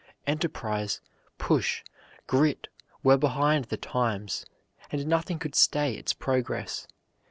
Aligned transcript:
Enterprise, 0.25 0.99
push, 1.37 1.83
grit 2.25 2.69
were 3.03 3.17
behind 3.17 3.65
the 3.65 3.77
"Times," 3.77 4.47
and 4.89 5.05
nothing 5.05 5.37
could 5.37 5.53
stay 5.53 5.93
its 5.93 6.11
progress. 6.11 6.87